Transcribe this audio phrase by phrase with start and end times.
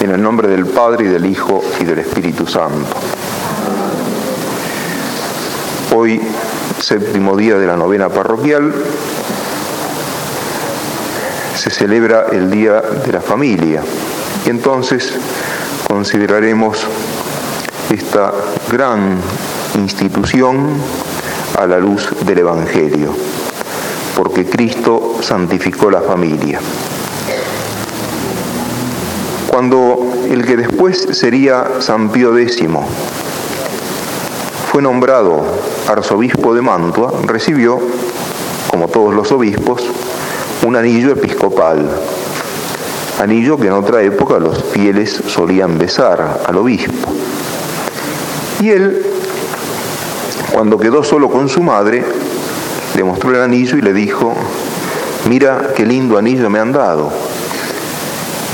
[0.00, 2.96] En el nombre del Padre y del Hijo y del Espíritu Santo.
[5.94, 6.18] Hoy,
[6.80, 8.72] séptimo día de la novena parroquial,
[11.54, 13.82] se celebra el Día de la Familia.
[14.46, 15.12] Y entonces
[15.86, 16.78] consideraremos
[17.90, 18.32] esta
[18.72, 19.18] gran
[19.74, 20.80] institución
[21.58, 23.14] a la luz del Evangelio,
[24.16, 26.58] porque Cristo santificó la familia
[29.50, 29.98] cuando
[30.30, 32.62] el que después sería San Pío X
[34.70, 35.44] fue nombrado
[35.88, 37.80] arzobispo de Mantua, recibió,
[38.70, 39.82] como todos los obispos,
[40.64, 41.90] un anillo episcopal,
[43.20, 47.08] anillo que en otra época los fieles solían besar al obispo.
[48.60, 49.04] Y él,
[50.52, 52.04] cuando quedó solo con su madre,
[52.94, 54.32] le mostró el anillo y le dijo,
[55.28, 57.10] mira qué lindo anillo me han dado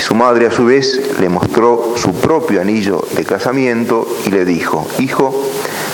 [0.06, 4.86] su madre a su vez le mostró su propio anillo de casamiento y le dijo,
[5.00, 5.34] hijo,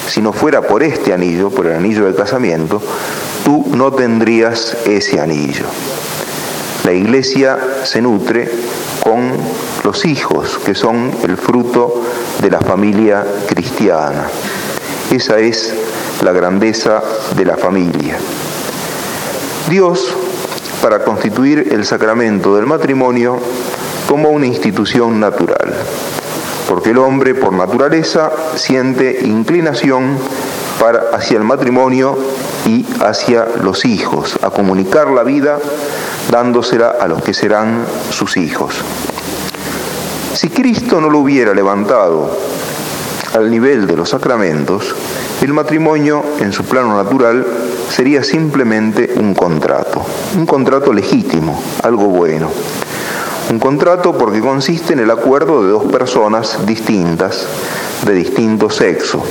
[0.06, 2.83] si no fuera por este anillo, por el anillo de casamiento,
[3.42, 5.64] tú no tendrías ese anillo.
[6.84, 8.53] La iglesia se nutre
[9.03, 9.33] con
[9.83, 12.03] los hijos, que son el fruto
[12.42, 14.29] de la familia cristiana.
[15.11, 15.73] Esa es
[16.20, 17.03] la grandeza
[17.34, 18.19] de la familia.
[19.70, 20.14] Dios,
[20.83, 23.41] para constituir el sacramento del matrimonio,
[24.12, 25.72] como una institución natural,
[26.68, 30.18] porque el hombre por naturaleza siente inclinación
[30.78, 32.18] para, hacia el matrimonio
[32.66, 35.58] y hacia los hijos, a comunicar la vida
[36.30, 38.74] dándosela a los que serán sus hijos.
[40.34, 42.36] Si Cristo no lo hubiera levantado
[43.33, 44.94] al nivel de los sacramentos,
[45.40, 47.46] el matrimonio en su plano natural
[47.88, 50.05] sería simplemente un contrato,
[50.36, 52.50] un contrato legítimo, algo bueno.
[53.53, 57.47] Un contrato porque consiste en el acuerdo de dos personas distintas,
[58.03, 59.22] de distinto sexo,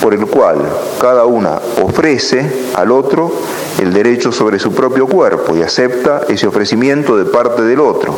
[0.00, 0.58] por el cual
[1.00, 3.32] cada una ofrece al otro
[3.80, 8.14] el derecho sobre su propio cuerpo y acepta ese ofrecimiento de parte del otro.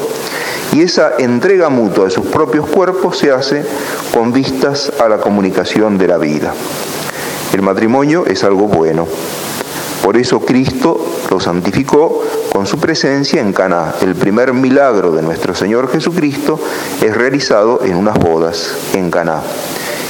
[0.75, 3.65] Y esa entrega mutua de sus propios cuerpos se hace
[4.13, 6.53] con vistas a la comunicación de la vida.
[7.55, 9.09] El matrimonio es algo bueno.
[10.03, 12.23] Por eso Cristo lo santificó
[12.53, 13.95] con su presencia en Caná.
[14.01, 16.59] El primer milagro de nuestro Señor Jesucristo
[17.03, 19.43] es realizado en unas bodas en Caná.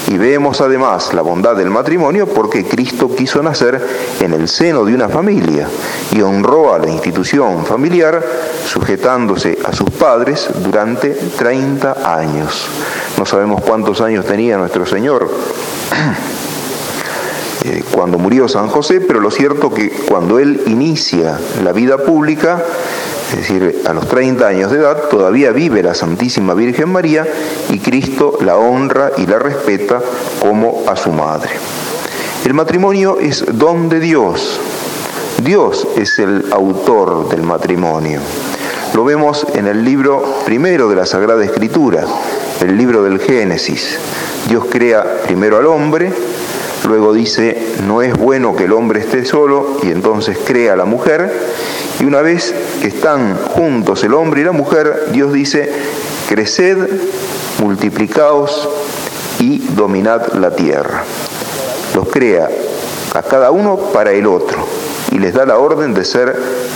[0.09, 3.81] Y vemos además la bondad del matrimonio porque Cristo quiso nacer
[4.21, 5.69] en el seno de una familia
[6.13, 8.25] y honró a la institución familiar
[8.67, 12.67] sujetándose a sus padres durante 30 años.
[13.19, 15.31] No sabemos cuántos años tenía nuestro Señor
[17.65, 22.63] eh, cuando murió San José, pero lo cierto que cuando él inicia la vida pública,
[23.33, 27.27] es decir, a los 30 años de edad, todavía vive la Santísima Virgen María
[27.69, 30.01] y Cristo la honra y la respeta
[30.41, 31.51] como a su madre.
[32.45, 34.59] El matrimonio es don de Dios.
[35.45, 38.21] Dios es el autor del matrimonio.
[38.95, 42.05] Lo vemos en el libro primero de la Sagrada Escritura,
[42.61, 43.99] el libro del Génesis.
[44.49, 46.13] Dios crea primero al hombre,
[46.87, 50.85] Luego dice, no es bueno que el hombre esté solo y entonces crea a la
[50.87, 51.31] mujer.
[52.01, 55.71] Y una vez que están juntos el hombre y la mujer, Dios dice,
[56.29, 56.79] creced,
[57.61, 58.69] multiplicaos
[59.39, 61.05] y dominad la tierra.
[61.95, 62.49] Los crea
[63.15, 64.67] a cada uno para el otro
[65.11, 66.35] y les da la orden de ser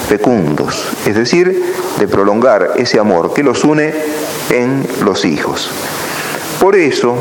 [0.08, 3.94] fecundos, es decir, de prolongar ese amor que los une
[4.50, 5.70] en los hijos.
[6.60, 7.16] Por eso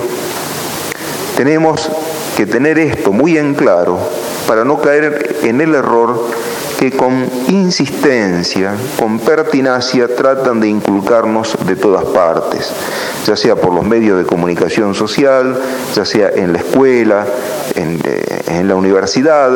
[1.38, 1.90] tenemos
[2.36, 4.00] que tener esto muy en claro
[4.48, 6.20] para no caer en el error
[6.80, 12.72] que con insistencia, con pertinacia tratan de inculcarnos de todas partes,
[13.26, 15.58] ya sea por los medios de comunicación social,
[15.96, 17.26] ya sea en la escuela,
[17.76, 19.52] en, eh, la universidad,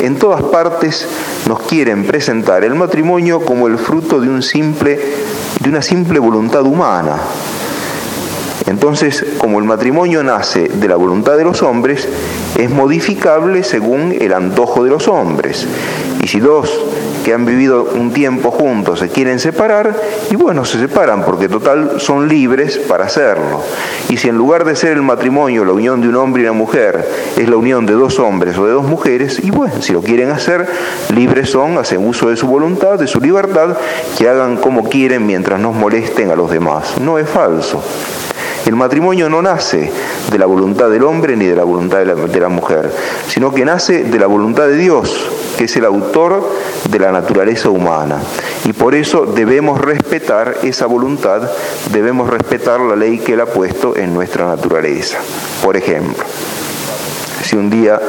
[0.00, 1.06] en todas partes
[1.48, 7.16] nos quieren presentar el matrimonio como el fruto de, una simple voluntad humana,
[8.82, 12.08] entonces, como el matrimonio nace de la voluntad de los hombres,
[12.58, 15.68] es modificable según el antojo de los hombres.
[16.20, 16.80] Y si dos
[17.24, 19.94] que han vivido un tiempo juntos se quieren separar,
[20.32, 23.62] y bueno, se separan porque total son libres para hacerlo.
[24.08, 26.54] Y si en lugar de ser el matrimonio la unión de un hombre y una
[26.54, 30.02] mujer es la unión de dos hombres o de dos mujeres, y bueno, si lo
[30.02, 30.66] quieren hacer,
[31.14, 33.76] libres son, hacen uso de su voluntad, de su libertad,
[34.18, 36.98] que hagan como quieren mientras no molesten a los demás.
[37.00, 37.80] No es falso.
[38.66, 39.90] El matrimonio no nace
[40.30, 42.92] de la voluntad del hombre ni de la voluntad de la, mujer,
[43.28, 45.28] sino que nace de la voluntad de Dios,
[45.58, 46.48] que es el autor
[46.88, 48.20] de la naturaleza humana.
[48.64, 51.50] Y por eso debemos respetar esa voluntad,
[51.90, 55.18] debemos respetar la ley que Él ha puesto en nuestra naturaleza.
[55.64, 56.24] Por ejemplo,
[57.42, 58.00] si un día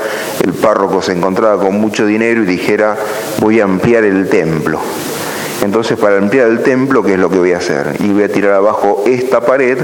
[0.44, 2.95] el párroco se encontraba con mucho dinero y dijera,
[3.39, 4.79] voy a ampliar el templo.
[5.63, 7.95] Entonces, para ampliar el templo, ¿qué es lo que voy a hacer?
[8.00, 9.77] Y voy a tirar abajo esta pared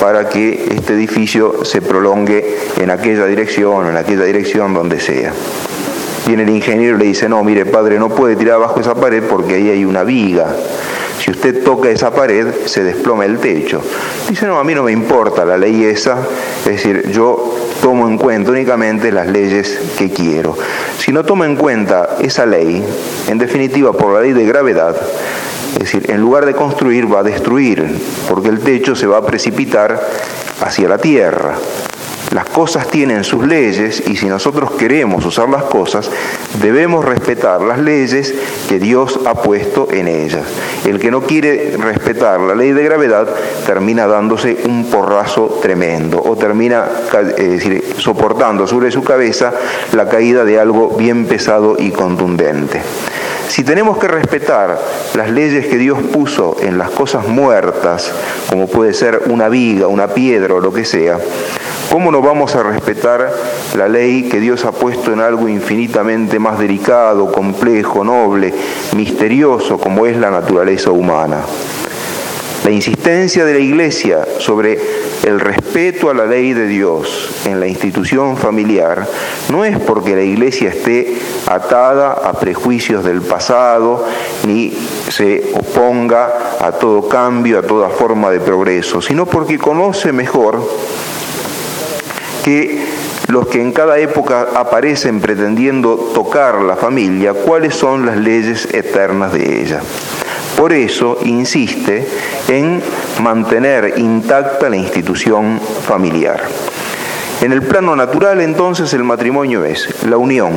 [0.00, 5.32] para que este edificio se prolongue en aquella dirección, en aquella dirección donde sea.
[6.26, 9.22] Viene el ingeniero y le dice, no, mire padre, no puede tirar abajo esa pared
[9.22, 10.46] porque ahí hay una viga.
[11.18, 13.82] Si usted toca esa pared, se desploma el techo.
[14.28, 16.16] Dice, no, a mí no me importa la ley esa,
[16.60, 20.56] es decir, yo tomo en cuenta únicamente las leyes que quiero.
[20.98, 22.82] Si no tomo en cuenta esa ley,
[23.28, 24.96] en definitiva por la ley de gravedad,
[25.74, 27.86] es decir, en lugar de construir va a destruir,
[28.28, 30.00] porque el techo se va a precipitar
[30.60, 31.56] hacia la tierra.
[32.30, 36.08] Las cosas tienen sus leyes y si nosotros queremos usar las cosas,
[36.62, 38.32] debemos respetar las leyes
[38.68, 40.44] que Dios ha puesto en ellas.
[40.86, 43.28] El que no quiere respetar la ley de gravedad
[43.66, 46.86] termina dándose un porrazo tremendo o termina
[47.98, 49.52] soportando sobre su cabeza
[49.92, 52.80] la caída de algo bien pesado y contundente.
[53.48, 54.78] Si tenemos que respetar
[55.16, 58.12] las leyes que Dios puso en las cosas muertas,
[58.48, 61.18] como puede ser una viga, una piedra o lo que sea,
[61.90, 63.32] ¿Cómo no vamos a respetar
[63.76, 68.54] la ley que Dios ha puesto en algo infinitamente más delicado, complejo, noble,
[68.94, 71.40] misterioso como es la naturaleza humana?
[72.62, 74.78] La insistencia de la Iglesia sobre
[75.24, 79.08] el respeto a la ley de Dios en la institución familiar
[79.48, 84.06] no es porque la Iglesia esté atada a prejuicios del pasado
[84.46, 84.72] ni
[85.08, 90.62] se oponga a todo cambio, a toda forma de progreso, sino porque conoce mejor
[92.44, 92.78] que
[93.28, 99.32] los que en cada época aparecen pretendiendo tocar la familia, cuáles son las leyes eternas
[99.32, 99.80] de ella.
[100.56, 102.06] Por eso insiste
[102.48, 102.82] en
[103.22, 106.42] mantener intacta la institución familiar.
[107.40, 110.52] En el plano natural entonces el matrimonio es la unión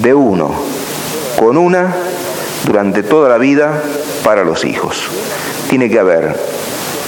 [0.00, 0.50] de uno
[1.38, 1.94] con una
[2.66, 3.80] durante toda la vida
[4.24, 5.08] para los hijos.
[5.68, 6.34] Tiene que haber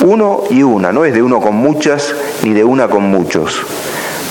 [0.03, 2.15] uno y una, no es de uno con muchas
[2.45, 3.65] ni de una con muchos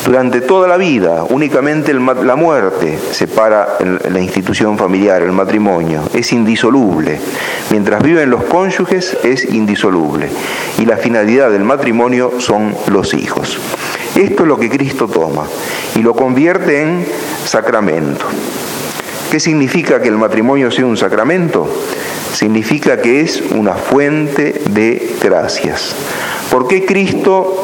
[0.05, 1.23] durante toda la vida.
[1.29, 3.77] Únicamente la muerte separa
[4.09, 6.01] la institución familiar, el matrimonio.
[6.13, 7.19] Es indisoluble.
[7.69, 10.29] Mientras viven los cónyuges es indisoluble.
[10.77, 13.59] Y la finalidad del matrimonio son los hijos.
[14.15, 15.45] Esto es lo que Cristo toma
[15.95, 17.05] y lo convierte en
[17.45, 18.25] sacramento.
[19.31, 21.69] ¿Qué significa que el matrimonio sea un sacramento?
[22.33, 25.95] Significa que es una fuente de gracias.
[26.49, 27.63] ¿Por qué Cristo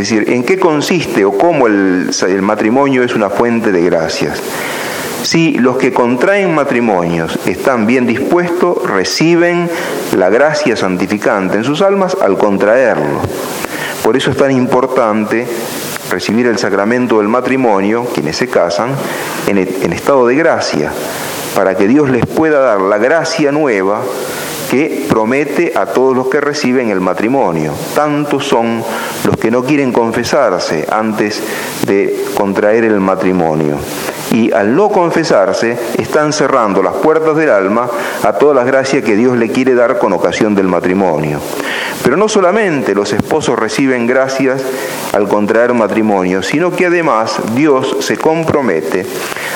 [0.00, 2.08] es decir, ¿en qué consiste o cómo el,
[2.40, 4.40] matrimonio es una fuente de gracias?
[5.22, 9.68] Si los que contraen matrimonios están bien dispuestos, reciben
[10.16, 13.20] la gracia santificante en sus almas al contraerlo.
[14.02, 15.46] Por eso es tan importante
[16.10, 18.94] recibir el sacramento del matrimonio, quienes se casan,
[19.48, 19.58] en,
[19.92, 20.94] estado de gracia,
[21.54, 24.00] para que Dios les pueda dar la gracia nueva
[24.70, 27.74] que promete a todos los que reciben el matrimonio.
[27.94, 28.84] Tantos son
[29.24, 31.42] los que no quieren confesarse antes
[31.86, 33.78] de contraer el matrimonio.
[34.30, 37.90] Y al no confesarse, están cerrando las puertas del alma
[38.22, 41.40] a todas las gracias que Dios le quiere dar con ocasión del matrimonio.
[42.02, 44.62] Pero no solamente los esposos reciben gracias
[45.12, 49.06] al contraer matrimonio, sino que además Dios se compromete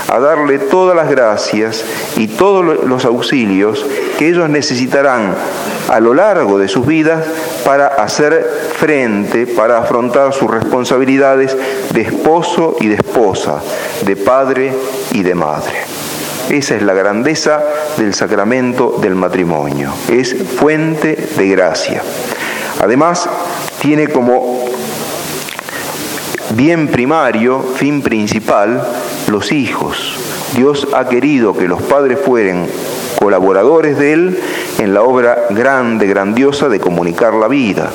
[0.09, 1.85] a darle todas las gracias
[2.17, 3.85] y todos los auxilios
[4.19, 5.35] que ellos necesitarán
[5.89, 7.25] a lo largo de sus vidas
[7.65, 8.45] para hacer
[8.79, 11.57] frente, para afrontar sus responsabilidades
[11.93, 13.61] de esposo y de esposa,
[14.05, 14.73] de padre
[15.13, 15.75] y de madre.
[16.51, 17.63] Esa es la grandeza
[17.97, 19.93] del sacramento del matrimonio.
[20.09, 22.03] Es fuente de gracia.
[22.85, 23.27] Además,
[23.81, 24.63] tiene como
[26.51, 28.87] bien primario, fin principal,
[29.29, 30.19] los hijos.
[30.55, 32.67] Dios ha querido que los padres fueran
[33.19, 34.39] colaboradores de Él
[34.79, 37.91] en la obra grande, grandiosa de comunicar la vida.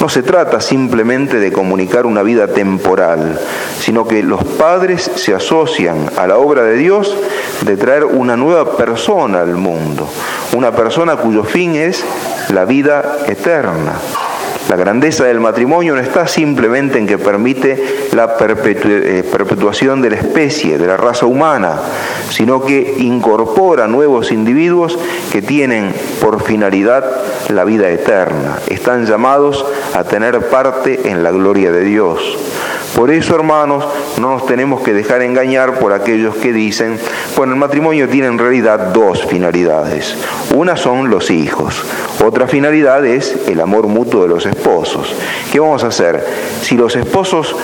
[0.00, 3.38] No se trata simplemente de comunicar una vida temporal,
[3.78, 7.16] sino que los padres se asocian a la obra de Dios
[7.60, 10.08] de traer una nueva persona al mundo,
[10.56, 12.04] una persona cuyo fin es
[12.48, 13.92] la vida eterna.
[14.72, 20.16] La grandeza del matrimonio no está simplemente en que permite la eh, perpetuación de la
[20.16, 21.78] especie, de la raza humana,
[22.30, 24.98] sino que incorpora nuevos individuos
[25.30, 27.04] que tienen por finalidad
[27.50, 28.60] la vida eterna.
[28.66, 29.62] Están llamados
[29.92, 32.38] a tener parte en la gloria de Dios.
[32.94, 33.84] Por eso, hermanos,
[34.20, 36.98] no nos tenemos que dejar engañar por aquellos que dicen,
[37.36, 40.14] bueno, el matrimonio tiene en realidad dos finalidades.
[40.54, 41.82] Una son los hijos,
[42.22, 45.14] otra finalidad es el amor mutuo de los esposos.
[45.50, 46.24] ¿Qué vamos a hacer?
[46.60, 47.56] Si los esposos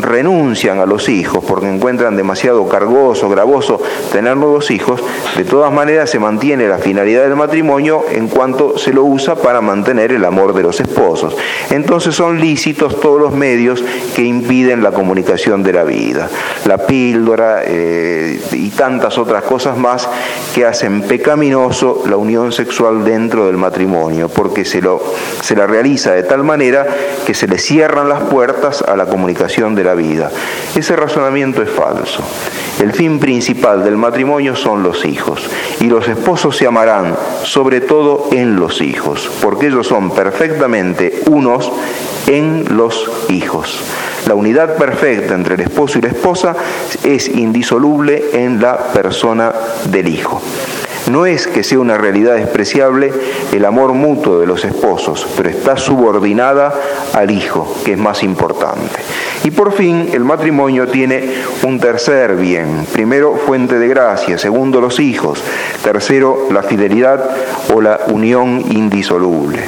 [0.00, 3.80] renuncian a los hijos porque encuentran demasiado cargoso, gravoso
[4.12, 5.02] tener nuevos hijos,
[5.36, 9.60] de todas maneras se mantiene la finalidad del matrimonio en cuanto se lo usa para
[9.60, 11.36] mantener el amor de los esposos.
[11.70, 13.82] Entonces son lícitos todos los medios
[14.14, 16.28] que impiden la comunicación de la vida.
[16.64, 20.08] La píldora eh, y tantas otras cosas más
[20.54, 25.02] que hacen pecaminoso la unión sexual dentro del matrimonio, porque se, lo,
[25.42, 26.86] se la realiza de tal manera
[27.24, 30.30] que se le cierran las puertas a la comunicación de la vida.
[30.74, 32.22] Ese razonamiento es falso.
[32.80, 35.40] El fin principal del matrimonio son los hijos
[35.80, 41.72] y los esposos se amarán sobre todo en los hijos, porque ellos son perfectamente unos
[42.26, 43.80] en los hijos.
[44.26, 46.56] La unidad perfecta entre el esposo y la esposa
[47.04, 49.52] es indisoluble en la persona
[49.90, 50.42] del hijo.
[51.10, 53.12] No es que sea una realidad despreciable
[53.52, 56.74] el amor mutuo de los esposos, pero está subordinada
[57.12, 58.98] al hijo, que es más importante.
[59.44, 62.86] Y por fin, el matrimonio tiene un tercer bien.
[62.92, 64.36] Primero, fuente de gracia.
[64.36, 65.40] Segundo, los hijos.
[65.84, 67.24] Tercero, la fidelidad
[67.72, 69.62] o la unión indisoluble.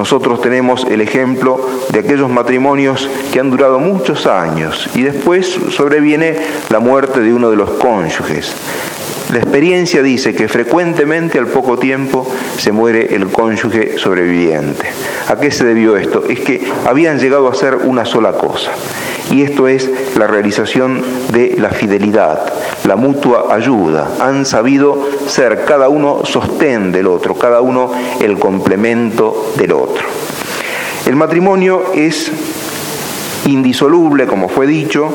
[0.00, 6.38] Nosotros tenemos el ejemplo de aquellos matrimonios que han durado muchos años y después sobreviene
[6.70, 8.50] la muerte de uno de los cónyuges.
[9.30, 12.26] La experiencia dice que frecuentemente al poco tiempo
[12.56, 14.86] se muere el cónyuge sobreviviente.
[15.28, 16.24] ¿A qué se debió esto?
[16.30, 18.70] Es que habían llegado a ser una sola cosa.
[19.30, 22.52] Y esto es la realización de la fidelidad,
[22.84, 24.08] la mutua ayuda.
[24.20, 30.04] Han sabido ser cada uno sostén del otro, cada uno el complemento del otro.
[31.06, 32.32] El matrimonio es
[33.46, 35.12] indisoluble, como fue dicho,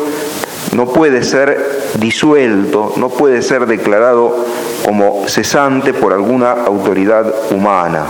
[0.74, 4.45] no puede ser disuelto, no puede ser declarado
[4.84, 8.05] como cesante por alguna autoridad humana.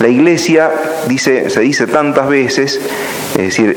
[0.00, 0.70] La Iglesia
[1.06, 2.80] dice, se dice tantas veces,
[3.34, 3.76] es decir,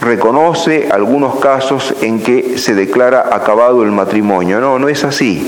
[0.00, 4.60] reconoce algunos casos en que se declara acabado el matrimonio.
[4.60, 5.46] No, no es así.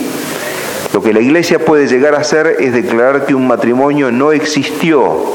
[0.95, 5.35] Lo que la Iglesia puede llegar a hacer es declarar que un matrimonio no existió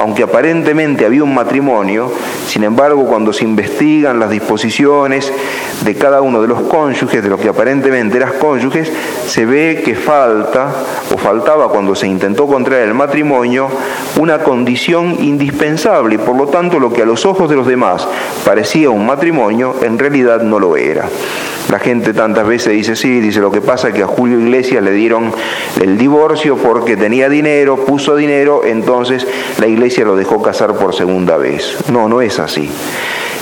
[0.00, 2.10] aunque aparentemente había un matrimonio,
[2.46, 5.30] sin embargo, cuando se investigan las disposiciones
[5.84, 8.90] de cada uno de los cónyuges, de los que aparentemente eran cónyuges,
[9.26, 10.72] se ve que falta,
[11.12, 13.68] o faltaba cuando se intentó contraer el matrimonio,
[14.16, 18.08] una condición indispensable y por lo tanto lo que a los ojos de los demás
[18.42, 21.10] parecía un matrimonio, en realidad no lo era.
[21.68, 24.82] La gente tantas veces dice, sí, dice, lo que pasa es que a Julio Iglesias
[24.82, 25.32] le dieron
[25.80, 29.26] el divorcio porque tenía dinero, puso dinero, entonces
[29.58, 31.78] la iglesia lo dejó casar por segunda vez.
[31.90, 32.70] No, no es así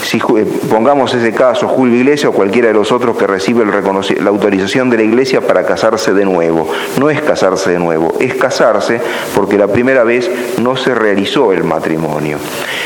[0.03, 4.31] si eh, pongamos ese caso, Julio Iglesia o cualquiera de los otros que recibe la
[4.31, 6.69] autorización de la Iglesia para casarse de nuevo.
[6.99, 9.01] No es casarse de nuevo, es casarse
[9.35, 12.39] porque la primera vez no se realizó el matrimonio.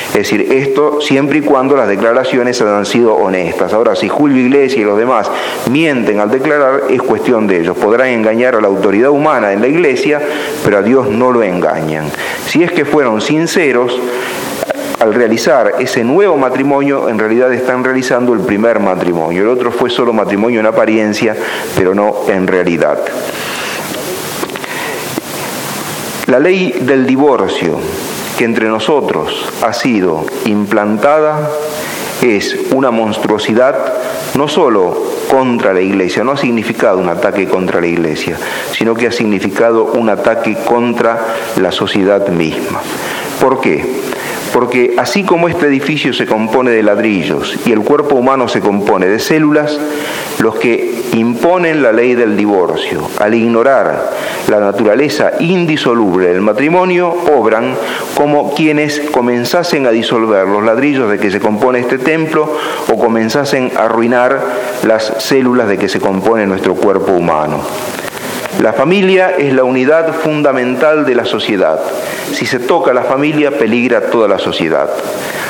[0.09, 3.73] Es decir, esto siempre y cuando las declaraciones hayan sido honestas.
[3.73, 5.31] Ahora, si Julio Iglesia y los demás
[5.71, 7.77] mienten al declarar, es cuestión de ellos.
[7.77, 10.21] Podrán engañar a la autoridad humana en la Iglesia,
[10.65, 12.11] pero a Dios no lo engañan.
[12.47, 13.99] Si es que fueron sinceros,
[15.03, 19.43] al realizar ese nuevo matrimonio, en realidad están realizando el primer matrimonio.
[19.43, 21.35] El otro fue solo matrimonio en apariencia,
[21.75, 23.01] pero no en realidad.
[26.27, 27.81] La ley del divorcio
[28.39, 31.51] que entre nosotros ha sido implantada
[32.21, 33.75] es una monstruosidad
[34.37, 38.37] no solo contra la iglesia, no ha significado un ataque contra la iglesia,
[38.71, 41.27] sino que ha significado un ataque contra
[41.61, 42.81] la sociedad misma.
[43.41, 44.12] ¿Por qué?
[44.53, 49.07] Porque así como este edificio se compone de ladrillos y el cuerpo humano se compone
[49.07, 49.79] de células,
[50.39, 54.11] los que imponen la ley del divorcio, al ignorar
[54.49, 57.75] la naturaleza indisoluble del matrimonio, obran
[58.15, 62.57] como quienes comenzasen a disolver los ladrillos de que se compone este templo
[62.89, 64.41] o comenzasen a arruinar
[64.85, 67.63] las células de que se compone nuestro cuerpo humano.
[68.61, 71.81] La familia es la unidad fundamental de la sociedad.
[72.33, 74.91] Si se toca la familia, peligra toda la sociedad.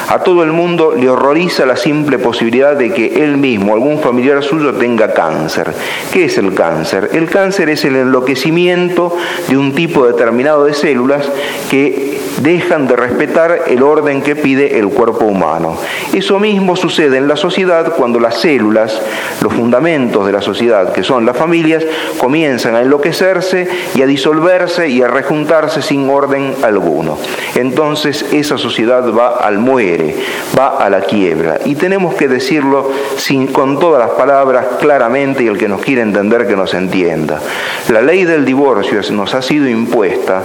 [0.08, 4.42] A todo el mundo le horroriza la simple posibilidad de que él mismo, algún familiar
[4.42, 5.72] suyo, tenga cáncer.
[6.12, 7.10] ¿Qué es el cáncer?
[7.12, 9.16] El cáncer es el enloquecimiento
[9.48, 11.28] de un tipo determinado de células
[11.70, 15.76] que dejan de respetar el orden que pide el cuerpo humano.
[16.12, 19.00] Eso mismo sucede en la sociedad cuando las células,
[19.40, 21.84] los fundamentos de la sociedad, que son las familias,
[22.18, 27.16] comienzan a enloquecerse y a disolverse y a rejuntarse sin orden alguno.
[27.54, 30.14] Entonces esa sociedad va al muere,
[30.58, 31.58] va a la quiebra.
[31.64, 36.02] Y tenemos que decirlo sin, con todas las palabras claramente y el que nos quiere
[36.02, 37.40] entender que nos entienda.
[37.88, 40.42] La ley del divorcio nos ha sido impuesta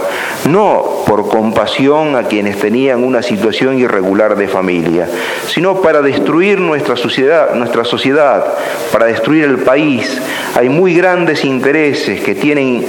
[0.48, 5.06] no por compasión a quienes tenían una situación irregular de familia,
[5.46, 8.44] sino para destruir nuestra sociedad, nuestra sociedad,
[8.90, 10.20] para destruir el país.
[10.54, 12.84] Hay muy grandes intereses que tienen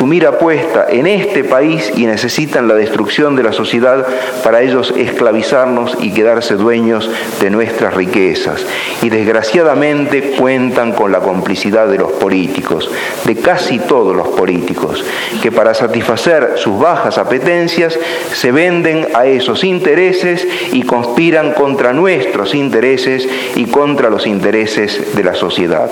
[0.00, 4.06] su mira puesta en este país y necesitan la destrucción de la sociedad
[4.42, 8.64] para ellos esclavizarnos y quedarse dueños de nuestras riquezas.
[9.02, 12.90] Y desgraciadamente cuentan con la complicidad de los políticos,
[13.26, 15.04] de casi todos los políticos,
[15.42, 17.98] que para satisfacer sus bajas apetencias
[18.32, 25.24] se venden a esos intereses y conspiran contra nuestros intereses y contra los intereses de
[25.24, 25.90] la sociedad.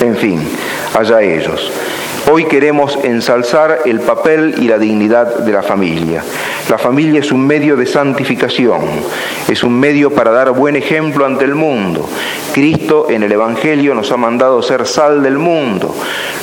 [0.00, 0.40] En fin,
[0.94, 1.72] allá ellos.
[2.30, 6.22] Hoy queremos ensalzar el papel y la dignidad de la familia.
[6.68, 8.82] La familia es un medio de santificación,
[9.48, 12.08] es un medio para dar buen ejemplo ante el mundo.
[12.58, 15.94] Cristo en el Evangelio nos ha mandado ser sal del mundo,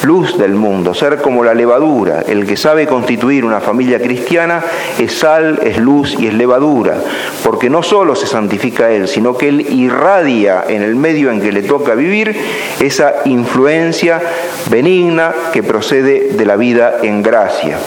[0.03, 2.23] luz del mundo, ser como la levadura.
[2.25, 4.63] El que sabe constituir una familia cristiana
[4.97, 6.95] es sal, es luz y es levadura,
[7.43, 11.51] porque no solo se santifica él, sino que él irradia en el medio en que
[11.51, 12.33] le toca vivir
[12.79, 14.21] esa influencia
[14.69, 17.77] benigna que procede de la vida en gracia.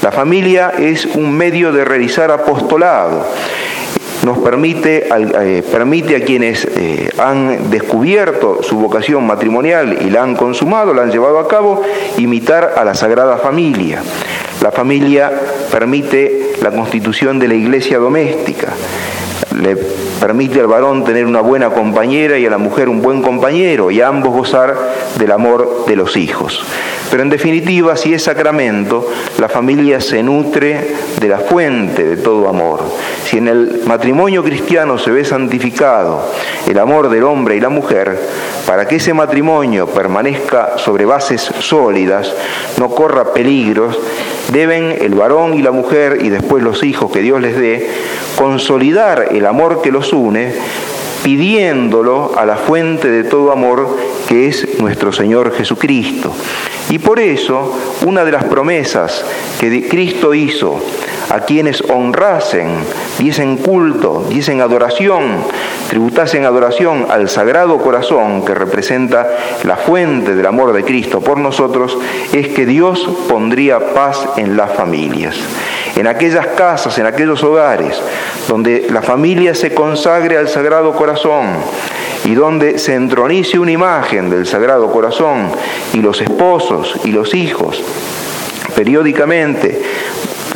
[0.00, 3.26] La familia es un medio de realizar apostolado.
[4.22, 10.36] Nos permite, eh, permite a quienes eh, han descubierto su vocación matrimonial y la han
[10.36, 11.82] consumado, la han llevado a cabo,
[12.16, 14.02] imitar a la Sagrada Familia.
[14.62, 15.30] La familia
[15.70, 18.68] permite la constitución de la iglesia doméstica
[19.54, 19.76] le
[20.20, 24.00] permite al varón tener una buena compañera y a la mujer un buen compañero y
[24.00, 24.76] a ambos gozar
[25.18, 26.64] del amor de los hijos.
[27.10, 29.08] Pero en definitiva, si es sacramento,
[29.38, 32.80] la familia se nutre de la fuente de todo amor.
[33.24, 36.28] Si en el matrimonio cristiano se ve santificado
[36.66, 38.18] el amor del hombre y la mujer,
[38.66, 42.34] para que ese matrimonio permanezca sobre bases sólidas,
[42.78, 43.98] no corra peligros,
[44.52, 47.90] deben el varón y la mujer y después los hijos que Dios les dé
[48.36, 50.52] consolidar el amor que los une
[51.22, 53.96] pidiéndolo a la fuente de todo amor
[54.28, 56.32] que es nuestro Señor Jesucristo.
[56.90, 59.24] Y por eso, una de las promesas
[59.58, 60.80] que Cristo hizo
[61.34, 62.68] a quienes honrasen,
[63.18, 65.38] diesen culto, diesen adoración,
[65.90, 69.28] tributasen adoración al Sagrado Corazón que representa
[69.64, 71.98] la fuente del amor de Cristo por nosotros,
[72.32, 75.34] es que Dios pondría paz en las familias.
[75.96, 78.00] En aquellas casas, en aquellos hogares
[78.46, 81.46] donde la familia se consagre al Sagrado Corazón,
[82.24, 85.50] y donde se entronice una imagen del Sagrado Corazón
[85.92, 87.82] y los esposos y los hijos
[88.74, 89.80] periódicamente,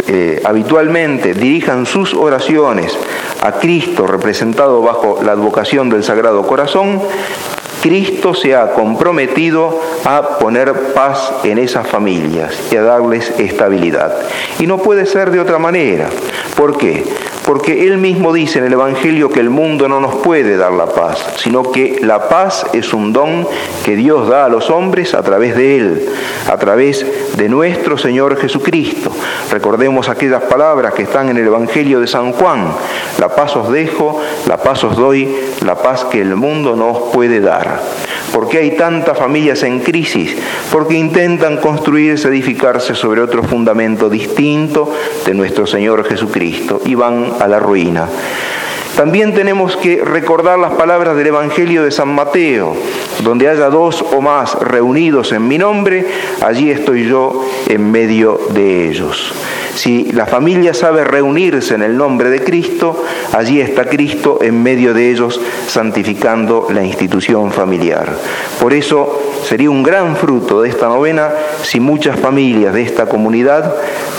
[0.08, 2.96] eh, habitualmente dirijan sus oraciones
[3.42, 7.02] a Cristo representado bajo la advocación del Sagrado Corazón,
[7.82, 14.16] Cristo se ha comprometido a poner paz en esas familias y a darles estabilidad.
[14.58, 16.08] Y no puede ser de otra manera.
[16.56, 17.04] ¿Por qué?
[17.48, 20.84] Porque Él mismo dice en el Evangelio que el mundo no nos puede dar la
[20.84, 23.48] paz, sino que la paz es un don
[23.86, 26.08] que Dios da a los hombres a través de Él,
[26.46, 27.06] a través
[27.38, 29.10] de nuestro Señor Jesucristo.
[29.50, 32.66] Recordemos aquellas palabras que están en el Evangelio de San Juan,
[33.18, 35.34] la paz os dejo, la paz os doy,
[35.64, 37.80] la paz que el mundo no os puede dar.
[38.32, 40.36] ¿Por qué hay tantas familias en crisis?
[40.70, 44.92] Porque intentan construirse, edificarse sobre otro fundamento distinto
[45.24, 48.08] de nuestro Señor Jesucristo y van a la ruina.
[48.96, 52.74] También tenemos que recordar las palabras del Evangelio de San Mateo,
[53.22, 56.04] donde haya dos o más reunidos en mi nombre,
[56.40, 59.32] allí estoy yo en medio de ellos.
[59.78, 64.92] Si la familia sabe reunirse en el nombre de Cristo, allí está Cristo en medio
[64.92, 68.12] de ellos santificando la institución familiar.
[68.58, 71.30] Por eso sería un gran fruto de esta novena
[71.62, 73.72] si muchas familias de esta comunidad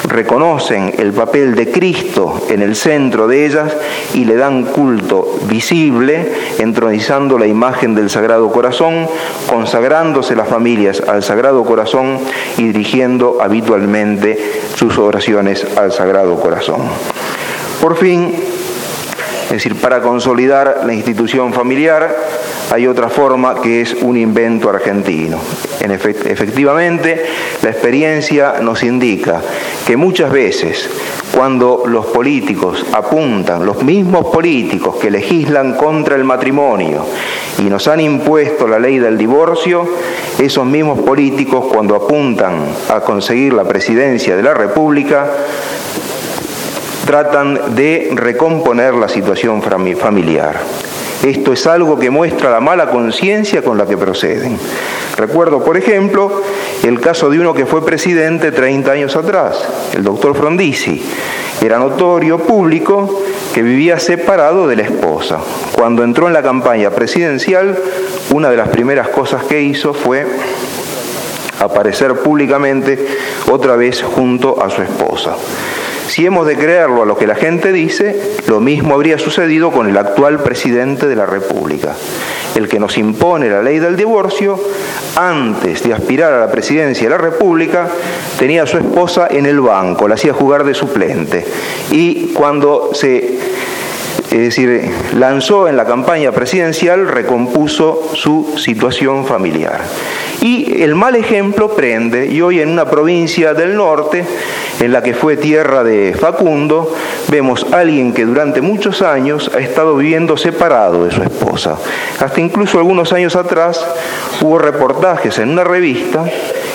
[0.08, 3.76] reconocen el papel de Cristo en el centro de ellas
[4.14, 9.08] y le dan culto visible, entronizando la imagen del Sagrado Corazón,
[9.50, 12.18] consagrándose las familias al Sagrado Corazón
[12.58, 14.38] y dirigiendo habitualmente
[14.76, 16.82] sus oraciones al Sagrado Corazón.
[17.82, 18.36] Por fin,
[19.50, 22.16] Es decir, para consolidar la institución familiar
[22.70, 25.40] hay otra forma que es un invento argentino.
[25.80, 27.26] En efectivamente,
[27.64, 29.42] la experiencia nos indica
[29.88, 30.88] que muchas veces
[31.34, 37.06] cuando los políticos apuntan, los mismos políticos que legislan contra el matrimonio
[37.58, 39.88] y nos han impuesto la ley del divorcio,
[40.38, 45.28] esos mismos políticos cuando apuntan a conseguir la presidencia de la República,
[47.10, 50.60] tratan de recomponer la situación familiar.
[51.24, 54.60] Esto es algo que muestra la mala conciencia con la que proceden.
[55.18, 56.44] Recuerdo, por ejemplo,
[56.84, 59.58] el caso de uno que fue presidente 30 años atrás,
[59.96, 61.02] el doctor Frondizi.
[61.60, 63.24] Era notorio, público,
[63.56, 65.40] que vivía separado de la esposa.
[65.72, 67.76] Cuando entró en la campaña presidencial,
[68.30, 70.28] una de las primeras cosas que hizo fue
[71.60, 73.04] aparecer públicamente
[73.50, 75.36] otra vez junto a su esposa.
[76.10, 79.88] Si hemos de creerlo a lo que la gente dice, lo mismo habría sucedido con
[79.88, 81.94] el actual presidente de la República,
[82.56, 84.60] el que nos impone la ley del divorcio,
[85.16, 87.90] antes de aspirar a la presidencia de la República,
[88.40, 91.46] tenía a su esposa en el banco, la hacía jugar de suplente.
[91.92, 93.38] Y cuando se
[94.32, 99.82] es decir, lanzó en la campaña presidencial, recompuso su situación familiar.
[100.42, 104.24] Y el mal ejemplo prende, y hoy en una provincia del norte,
[104.80, 106.96] en la que fue tierra de Facundo,
[107.28, 111.78] vemos a alguien que durante muchos años ha estado viviendo separado de su esposa.
[112.20, 113.86] Hasta incluso algunos años atrás
[114.42, 116.26] hubo reportajes en una revista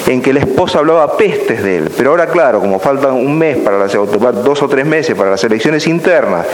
[0.06, 1.90] en que la esposa hablaba pestes de él.
[1.96, 5.42] Pero ahora, claro, como faltan un mes para las, dos o tres meses para las
[5.44, 6.46] elecciones internas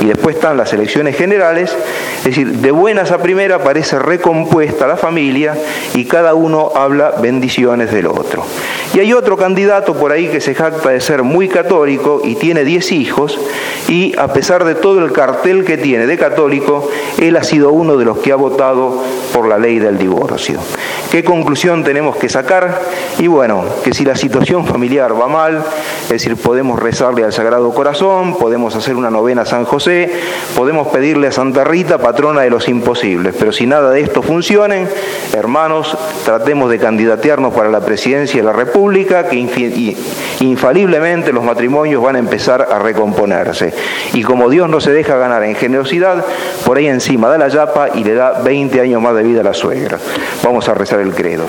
[0.00, 1.74] y después están las elecciones generales,
[2.18, 5.56] es decir, de buenas a primera parece recompuesta la familia
[5.94, 8.44] y cada uno habla bendiciones del otro.
[8.98, 12.64] Y hay otro candidato por ahí que se jacta de ser muy católico y tiene
[12.64, 13.38] 10 hijos
[13.86, 17.96] y a pesar de todo el cartel que tiene de católico, él ha sido uno
[17.96, 19.00] de los que ha votado
[19.32, 20.58] por la ley del divorcio.
[21.12, 22.82] ¿Qué conclusión tenemos que sacar?
[23.18, 25.64] Y bueno, que si la situación familiar va mal,
[26.02, 30.10] es decir, podemos rezarle al Sagrado Corazón, podemos hacer una novena a San José,
[30.56, 34.86] podemos pedirle a Santa Rita, patrona de los imposibles, pero si nada de esto funciona,
[35.32, 38.87] hermanos, tratemos de candidatearnos para la presidencia de la República,
[39.28, 39.96] que
[40.40, 43.72] infaliblemente los matrimonios van a empezar a recomponerse.
[44.14, 46.24] Y como Dios no se deja ganar en generosidad,
[46.64, 49.44] por ahí encima da la yapa y le da 20 años más de vida a
[49.44, 49.98] la suegra.
[50.42, 51.44] Vamos a rezar el credo.